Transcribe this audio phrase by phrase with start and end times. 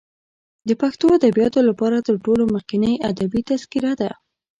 [0.67, 4.09] د پښتو ادبیاتو لپاره تر ټولو مخکنۍ ادبي تذکره ده.